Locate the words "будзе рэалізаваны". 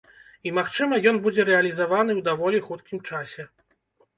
1.27-2.11